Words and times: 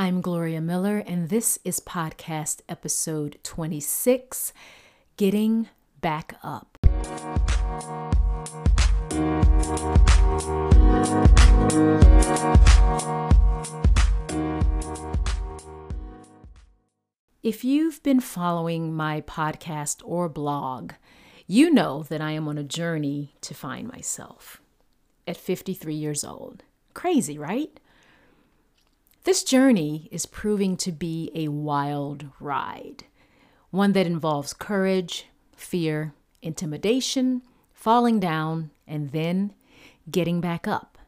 I'm 0.00 0.20
Gloria 0.20 0.60
Miller, 0.60 0.98
and 0.98 1.28
this 1.28 1.58
is 1.64 1.80
podcast 1.80 2.60
episode 2.68 3.36
26 3.42 4.52
Getting 5.16 5.68
Back 6.00 6.36
Up. 6.40 6.78
If 17.42 17.64
you've 17.64 18.00
been 18.04 18.20
following 18.20 18.94
my 18.94 19.22
podcast 19.22 20.00
or 20.04 20.28
blog, 20.28 20.92
you 21.48 21.72
know 21.72 22.04
that 22.04 22.20
I 22.20 22.30
am 22.30 22.46
on 22.46 22.56
a 22.56 22.62
journey 22.62 23.34
to 23.40 23.52
find 23.52 23.88
myself 23.88 24.62
at 25.26 25.36
53 25.36 25.92
years 25.92 26.22
old. 26.22 26.62
Crazy, 26.94 27.36
right? 27.36 27.80
This 29.24 29.42
journey 29.44 30.08
is 30.10 30.26
proving 30.26 30.76
to 30.78 30.92
be 30.92 31.30
a 31.34 31.48
wild 31.48 32.26
ride, 32.40 33.04
one 33.70 33.92
that 33.92 34.06
involves 34.06 34.52
courage, 34.52 35.26
fear, 35.56 36.14
intimidation, 36.40 37.42
falling 37.74 38.20
down, 38.20 38.70
and 38.86 39.10
then 39.10 39.52
getting 40.10 40.40
back 40.40 40.66
up. 40.66 40.98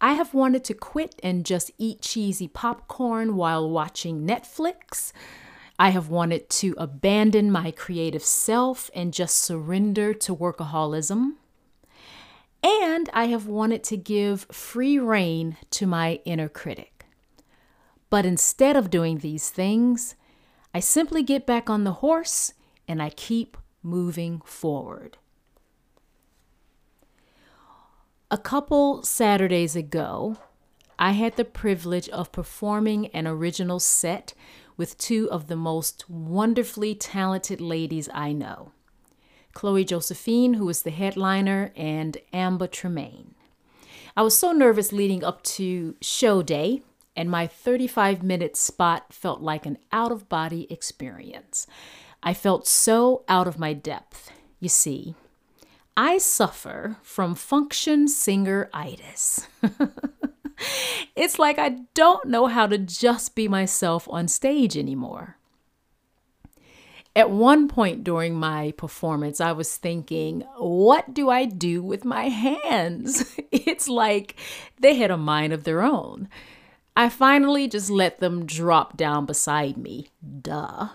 I 0.00 0.14
have 0.14 0.34
wanted 0.34 0.64
to 0.64 0.74
quit 0.74 1.20
and 1.22 1.46
just 1.46 1.70
eat 1.78 2.02
cheesy 2.02 2.48
popcorn 2.48 3.36
while 3.36 3.70
watching 3.70 4.26
Netflix. 4.26 5.12
I 5.78 5.90
have 5.90 6.08
wanted 6.08 6.50
to 6.50 6.74
abandon 6.76 7.52
my 7.52 7.70
creative 7.70 8.24
self 8.24 8.90
and 8.94 9.14
just 9.14 9.38
surrender 9.38 10.12
to 10.14 10.34
workaholism. 10.34 11.34
And 12.62 13.10
I 13.12 13.26
have 13.26 13.46
wanted 13.46 13.82
to 13.84 13.96
give 13.96 14.46
free 14.52 14.98
rein 14.98 15.56
to 15.70 15.86
my 15.86 16.20
inner 16.24 16.48
critic. 16.48 17.06
But 18.08 18.24
instead 18.24 18.76
of 18.76 18.90
doing 18.90 19.18
these 19.18 19.50
things, 19.50 20.14
I 20.74 20.80
simply 20.80 21.22
get 21.22 21.46
back 21.46 21.68
on 21.68 21.84
the 21.84 21.94
horse 21.94 22.54
and 22.86 23.02
I 23.02 23.10
keep 23.10 23.56
moving 23.82 24.40
forward. 24.44 25.16
A 28.30 28.38
couple 28.38 29.02
Saturdays 29.02 29.76
ago, 29.76 30.38
I 30.98 31.12
had 31.12 31.36
the 31.36 31.44
privilege 31.44 32.08
of 32.10 32.32
performing 32.32 33.08
an 33.08 33.26
original 33.26 33.80
set 33.80 34.34
with 34.76 34.96
two 34.96 35.28
of 35.30 35.48
the 35.48 35.56
most 35.56 36.08
wonderfully 36.08 36.94
talented 36.94 37.60
ladies 37.60 38.08
I 38.14 38.32
know. 38.32 38.72
Chloe 39.52 39.84
Josephine, 39.84 40.54
who 40.54 40.66
was 40.66 40.82
the 40.82 40.90
headliner, 40.90 41.72
and 41.76 42.18
Amber 42.32 42.66
Tremaine. 42.66 43.34
I 44.16 44.22
was 44.22 44.36
so 44.36 44.52
nervous 44.52 44.92
leading 44.92 45.24
up 45.24 45.42
to 45.44 45.96
show 46.00 46.42
day, 46.42 46.82
and 47.16 47.30
my 47.30 47.46
35 47.46 48.22
minute 48.22 48.56
spot 48.56 49.12
felt 49.12 49.40
like 49.40 49.66
an 49.66 49.78
out 49.90 50.12
of 50.12 50.28
body 50.28 50.66
experience. 50.70 51.66
I 52.22 52.34
felt 52.34 52.66
so 52.66 53.24
out 53.28 53.48
of 53.48 53.58
my 53.58 53.72
depth. 53.72 54.30
You 54.60 54.68
see, 54.68 55.14
I 55.96 56.18
suffer 56.18 56.96
from 57.02 57.34
function 57.34 58.08
singer 58.08 58.70
itis. 58.72 59.46
it's 61.16 61.38
like 61.38 61.58
I 61.58 61.80
don't 61.94 62.26
know 62.26 62.46
how 62.46 62.66
to 62.66 62.78
just 62.78 63.34
be 63.34 63.48
myself 63.48 64.08
on 64.08 64.28
stage 64.28 64.76
anymore. 64.76 65.36
At 67.14 67.30
one 67.30 67.68
point 67.68 68.04
during 68.04 68.34
my 68.34 68.72
performance, 68.76 69.40
I 69.40 69.52
was 69.52 69.76
thinking, 69.76 70.42
what 70.56 71.12
do 71.12 71.28
I 71.28 71.44
do 71.44 71.82
with 71.82 72.04
my 72.04 72.28
hands? 72.28 73.36
It's 73.52 73.86
like 73.88 74.36
they 74.80 74.96
had 74.96 75.10
a 75.10 75.16
mind 75.16 75.52
of 75.52 75.64
their 75.64 75.82
own. 75.82 76.28
I 76.96 77.08
finally 77.08 77.68
just 77.68 77.90
let 77.90 78.18
them 78.18 78.46
drop 78.46 78.96
down 78.96 79.26
beside 79.26 79.76
me. 79.76 80.08
Duh. 80.40 80.88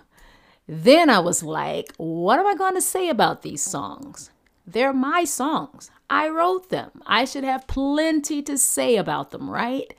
Then 0.68 1.10
I 1.10 1.20
was 1.20 1.44
like, 1.44 1.94
what 1.98 2.40
am 2.40 2.48
I 2.48 2.56
going 2.56 2.76
to 2.76 2.82
say 2.82 3.10
about 3.10 3.42
these 3.42 3.62
songs? 3.62 4.32
They're 4.66 4.94
my 4.94 5.24
songs. 5.24 5.90
I 6.10 6.30
wrote 6.30 6.70
them. 6.70 7.02
I 7.06 7.26
should 7.26 7.44
have 7.44 7.68
plenty 7.68 8.42
to 8.44 8.58
say 8.58 8.98
about 8.98 9.32
them, 9.32 9.50
right? 9.50 9.94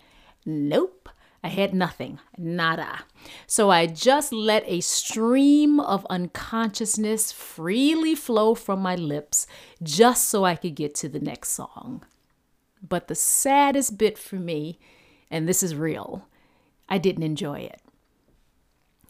Nope. 0.45 0.98
I 1.43 1.49
had 1.49 1.73
nothing, 1.73 2.19
nada. 2.37 3.01
So 3.47 3.71
I 3.71 3.87
just 3.87 4.33
let 4.33 4.65
a 4.67 4.81
stream 4.81 5.79
of 5.79 6.07
unconsciousness 6.11 7.31
freely 7.31 8.15
flow 8.15 8.55
from 8.55 8.81
my 8.81 8.97
lips 8.97 9.47
just 9.83 10.29
so 10.29 10.45
I 10.45 10.57
could 10.57 10.75
get 10.75 10.95
to 10.97 11.09
the 11.09 11.21
next 11.21 11.51
song. 11.51 12.05
But 12.87 13.09
the 13.09 13.15
saddest 13.15 13.99
bit 13.99 14.19
for 14.19 14.37
me, 14.37 14.79
and 15.31 15.49
this 15.49 15.63
is 15.63 15.75
real, 15.75 16.27
I 16.89 16.99
didn't 16.99 17.23
enjoy 17.23 17.61
it. 17.61 17.81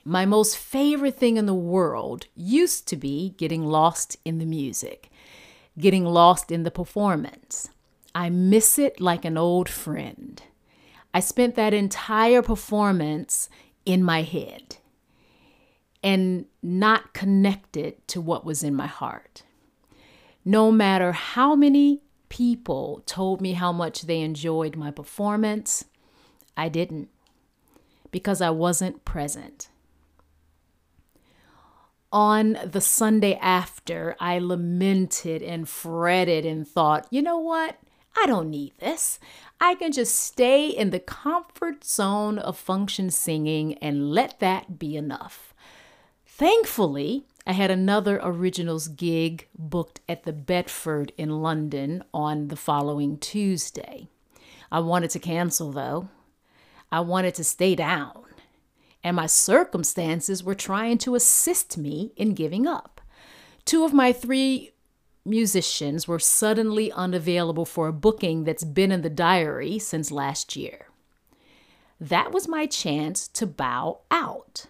My 0.05 0.25
most 0.25 0.57
favorite 0.57 1.17
thing 1.17 1.37
in 1.37 1.47
the 1.47 1.55
world 1.55 2.27
used 2.35 2.89
to 2.89 2.97
be 2.97 3.35
getting 3.37 3.65
lost 3.65 4.17
in 4.25 4.39
the 4.39 4.47
music, 4.47 5.11
getting 5.79 6.05
lost 6.05 6.51
in 6.51 6.63
the 6.63 6.71
performance. 6.71 7.69
I 8.15 8.31
miss 8.31 8.79
it 8.79 9.01
like 9.01 9.25
an 9.25 9.37
old 9.37 9.69
friend. 9.69 10.43
I 11.13 11.21
spent 11.21 11.55
that 11.57 11.75
entire 11.75 12.43
performance 12.43 13.49
in 13.85 14.03
my 14.03 14.23
head 14.23 14.77
and 16.03 16.47
not 16.63 17.13
connected 17.15 18.07
to 18.09 18.21
what 18.21 18.45
was 18.45 18.63
in 18.63 18.75
my 18.75 18.87
heart. 18.87 19.43
No 20.45 20.71
matter 20.71 21.13
how 21.13 21.55
many 21.55 22.03
people 22.29 23.03
told 23.07 23.41
me 23.41 23.53
how 23.55 23.73
much 23.73 24.03
they 24.03 24.21
enjoyed 24.21 24.77
my 24.77 24.91
performance, 24.91 25.85
I 26.57 26.69
didn't 26.69 27.09
because 28.11 28.41
I 28.41 28.51
wasn't 28.51 29.05
present. 29.05 29.69
On 32.11 32.59
the 32.65 32.81
Sunday 32.81 33.35
after, 33.35 34.17
I 34.19 34.39
lamented 34.39 35.43
and 35.43 35.69
fretted 35.69 36.47
and 36.47 36.67
thought, 36.67 37.07
you 37.11 37.21
know 37.21 37.39
what? 37.39 37.79
I 38.21 38.27
don't 38.27 38.51
need 38.51 38.73
this. 38.79 39.21
I 39.61 39.75
can 39.77 39.93
just 39.93 40.15
stay 40.15 40.69
in 40.69 40.91
the 40.91 40.99
comfort 40.99 41.85
zone 41.85 42.39
of 42.39 42.59
function 42.59 43.11
singing 43.11 43.75
and 43.79 44.11
let 44.11 44.41
that 44.41 44.79
be 44.79 44.97
enough. 44.97 45.55
Thankfully, 46.27 47.25
I 47.47 47.53
had 47.53 47.71
another 47.71 48.21
originals 48.23 48.89
gig 48.89 49.47
booked 49.57 50.01
at 50.09 50.25
the 50.25 50.33
Bedford 50.33 51.13
in 51.17 51.43
London 51.43 52.03
on 52.13 52.49
the 52.49 52.57
following 52.57 53.19
Tuesday. 53.19 54.09
I 54.71 54.81
wanted 54.81 55.11
to 55.11 55.19
cancel 55.19 55.73
though. 55.73 56.09
I 56.91 57.01
wanted 57.01 57.35
to 57.37 57.45
stay 57.45 57.75
down. 57.75 58.25
And 59.05 59.15
my 59.17 59.27
circumstances 59.27 60.43
were 60.43 60.57
trying 60.57 60.99
to 60.99 61.15
assist 61.15 61.79
me 61.79 62.13
in 62.17 62.35
giving 62.35 62.67
up. 62.67 63.01
Two 63.65 63.85
of 63.85 63.93
my 63.93 64.13
three 64.13 64.73
musicians 65.29 66.09
were 66.09 66.19
suddenly 66.19 66.91
unavailable 66.93 67.65
for 67.65 67.89
a 67.89 67.93
booking 67.93 68.45
that's 68.45 68.65
been 68.65 68.91
in 68.91 69.03
the 69.03 69.11
diary 69.11 69.79
since 69.79 70.11
last 70.11 70.57
year. 70.57 70.87
That 72.01 72.33
was 72.33 72.49
my 72.49 72.67
chance 72.67 73.29
to 73.29 73.47
bow 73.47 74.01
out. 74.11 74.67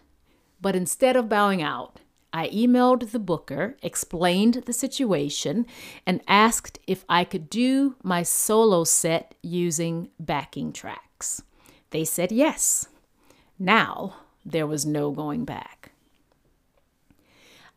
But 0.61 0.75
instead 0.75 1.17
of 1.17 1.29
bowing 1.29 1.63
out, 1.63 2.01
I 2.33 2.49
emailed 2.49 3.11
the 3.11 3.19
booker, 3.19 3.77
explained 3.83 4.63
the 4.67 4.73
situation, 4.73 5.67
and 6.05 6.21
asked 6.29 6.79
if 6.87 7.05
I 7.09 7.25
could 7.25 7.49
do 7.49 7.97
my 8.03 8.23
solo 8.23 8.85
set 8.85 9.35
using 9.43 10.11
backing 10.21 10.73
tracks. 10.73 11.43
They 11.91 12.05
said 12.05 12.33
yes. 12.33 12.89
Now 13.59 14.17
there 14.45 14.67
was 14.67 14.85
no 14.85 15.11
going 15.11 15.45
back. 15.45 15.78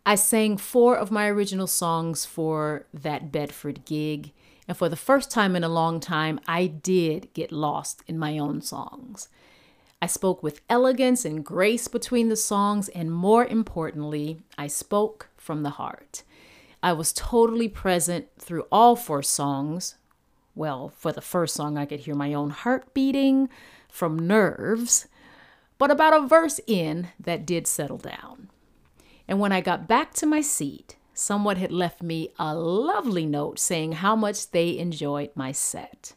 I 0.06 0.16
sang 0.16 0.58
four 0.58 0.96
of 0.96 1.12
my 1.12 1.28
original 1.28 1.68
songs 1.68 2.26
for 2.26 2.88
that 2.94 3.32
Bedford 3.32 3.86
gig, 3.86 4.32
and 4.68 4.76
for 4.76 4.90
the 4.90 4.96
first 4.96 5.30
time 5.30 5.56
in 5.56 5.64
a 5.64 5.70
long 5.70 6.00
time, 6.00 6.40
I 6.48 6.66
did 6.66 7.32
get 7.34 7.52
lost 7.52 8.02
in 8.08 8.18
my 8.18 8.40
own 8.40 8.62
songs. 8.62 9.30
I 10.02 10.08
spoke 10.08 10.42
with 10.42 10.62
elegance 10.68 11.24
and 11.26 11.46
grace 11.46 11.88
between 11.88 12.30
the 12.30 12.36
songs, 12.36 12.90
and 12.90 13.12
more 13.12 13.46
importantly, 13.46 14.42
I 14.58 14.66
spoke 14.66 15.30
from 15.38 15.62
the 15.62 15.72
heart. 15.72 16.24
I 16.82 16.94
was 16.94 17.14
totally 17.14 17.68
present 17.68 18.28
through 18.40 18.66
all 18.72 18.96
four 18.96 19.22
songs. 19.22 19.96
Well, 20.56 20.90
for 20.90 21.12
the 21.12 21.22
first 21.22 21.54
song, 21.54 21.78
I 21.78 21.86
could 21.86 22.02
hear 22.02 22.16
my 22.16 22.34
own 22.34 22.50
heart 22.50 22.96
beating 22.96 23.50
from 23.88 24.18
nerves, 24.18 25.08
but 25.78 25.92
about 25.92 26.16
a 26.16 26.28
verse 26.28 26.60
in, 26.66 27.10
that 27.20 27.46
did 27.46 27.68
settle 27.68 27.98
down. 27.98 28.51
And 29.32 29.40
when 29.40 29.54
I 29.54 29.62
got 29.62 29.88
back 29.88 30.14
to 30.16 30.26
my 30.26 30.42
seat, 30.42 30.98
someone 31.14 31.56
had 31.56 31.72
left 31.72 32.04
me 32.04 32.34
a 32.38 32.54
lovely 32.54 33.26
note 33.26 33.60
saying 33.60 33.94
how 33.94 34.14
much 34.14 34.52
they 34.52 34.78
enjoyed 34.78 35.30
my 35.36 35.54
set. 35.54 36.12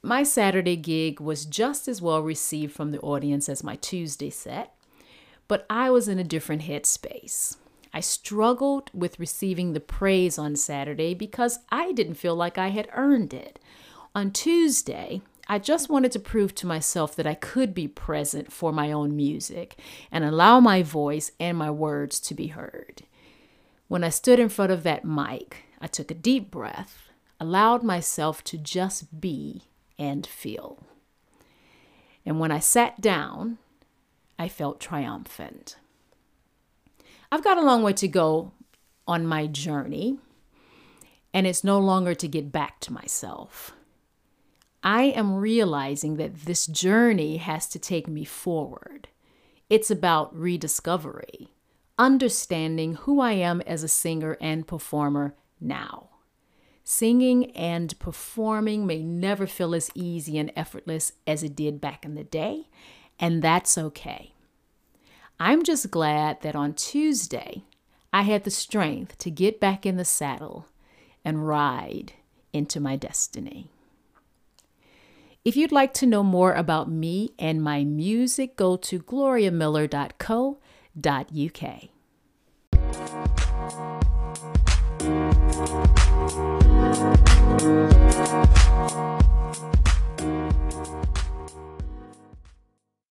My 0.00 0.22
Saturday 0.22 0.76
gig 0.76 1.20
was 1.20 1.44
just 1.44 1.88
as 1.88 2.00
well 2.00 2.22
received 2.22 2.72
from 2.72 2.90
the 2.90 3.00
audience 3.00 3.50
as 3.50 3.62
my 3.62 3.76
Tuesday 3.76 4.30
set, 4.30 4.74
but 5.46 5.66
I 5.68 5.90
was 5.90 6.08
in 6.08 6.18
a 6.18 6.24
different 6.24 6.62
headspace. 6.62 7.58
I 7.92 8.00
struggled 8.00 8.90
with 8.94 9.20
receiving 9.20 9.74
the 9.74 9.80
praise 9.80 10.38
on 10.38 10.56
Saturday 10.56 11.12
because 11.12 11.58
I 11.70 11.92
didn't 11.92 12.14
feel 12.14 12.34
like 12.34 12.56
I 12.56 12.68
had 12.68 12.88
earned 12.94 13.34
it. 13.34 13.58
On 14.14 14.30
Tuesday, 14.30 15.20
I 15.48 15.58
just 15.60 15.88
wanted 15.88 16.10
to 16.12 16.18
prove 16.18 16.54
to 16.56 16.66
myself 16.66 17.14
that 17.14 17.26
I 17.26 17.34
could 17.34 17.72
be 17.72 17.86
present 17.86 18.52
for 18.52 18.72
my 18.72 18.90
own 18.90 19.14
music 19.14 19.76
and 20.10 20.24
allow 20.24 20.58
my 20.58 20.82
voice 20.82 21.30
and 21.38 21.56
my 21.56 21.70
words 21.70 22.18
to 22.20 22.34
be 22.34 22.48
heard. 22.48 23.02
When 23.86 24.02
I 24.02 24.08
stood 24.08 24.40
in 24.40 24.48
front 24.48 24.72
of 24.72 24.82
that 24.82 25.04
mic, 25.04 25.64
I 25.80 25.86
took 25.86 26.10
a 26.10 26.14
deep 26.14 26.50
breath, 26.50 27.10
allowed 27.38 27.84
myself 27.84 28.42
to 28.44 28.58
just 28.58 29.20
be 29.20 29.62
and 29.96 30.26
feel. 30.26 30.82
And 32.24 32.40
when 32.40 32.50
I 32.50 32.58
sat 32.58 33.00
down, 33.00 33.58
I 34.36 34.48
felt 34.48 34.80
triumphant. 34.80 35.76
I've 37.30 37.44
got 37.44 37.58
a 37.58 37.62
long 37.62 37.84
way 37.84 37.92
to 37.94 38.08
go 38.08 38.50
on 39.06 39.24
my 39.26 39.46
journey, 39.46 40.18
and 41.32 41.46
it's 41.46 41.62
no 41.62 41.78
longer 41.78 42.14
to 42.16 42.26
get 42.26 42.50
back 42.50 42.80
to 42.80 42.92
myself. 42.92 43.75
I 44.86 45.06
am 45.06 45.34
realizing 45.34 46.14
that 46.18 46.42
this 46.44 46.64
journey 46.64 47.38
has 47.38 47.66
to 47.70 47.78
take 47.80 48.06
me 48.06 48.24
forward. 48.24 49.08
It's 49.68 49.90
about 49.90 50.32
rediscovery, 50.38 51.48
understanding 51.98 52.94
who 52.94 53.18
I 53.18 53.32
am 53.32 53.62
as 53.62 53.82
a 53.82 53.88
singer 53.88 54.38
and 54.40 54.64
performer 54.64 55.34
now. 55.60 56.10
Singing 56.84 57.50
and 57.56 57.98
performing 57.98 58.86
may 58.86 59.02
never 59.02 59.48
feel 59.48 59.74
as 59.74 59.90
easy 59.96 60.38
and 60.38 60.52
effortless 60.54 61.10
as 61.26 61.42
it 61.42 61.56
did 61.56 61.80
back 61.80 62.04
in 62.04 62.14
the 62.14 62.22
day, 62.22 62.68
and 63.18 63.42
that's 63.42 63.76
okay. 63.76 64.34
I'm 65.40 65.64
just 65.64 65.90
glad 65.90 66.42
that 66.42 66.54
on 66.54 66.74
Tuesday, 66.74 67.64
I 68.12 68.22
had 68.22 68.44
the 68.44 68.52
strength 68.52 69.18
to 69.18 69.32
get 69.32 69.58
back 69.58 69.84
in 69.84 69.96
the 69.96 70.04
saddle 70.04 70.66
and 71.24 71.48
ride 71.48 72.12
into 72.52 72.78
my 72.78 72.94
destiny. 72.94 73.72
If 75.46 75.54
you'd 75.54 75.70
like 75.70 75.94
to 76.02 76.06
know 76.06 76.24
more 76.24 76.54
about 76.54 76.90
me 76.90 77.30
and 77.38 77.62
my 77.62 77.84
music, 77.84 78.56
go 78.56 78.76
to 78.78 78.98
gloriamiller.co.uk. 78.98 80.56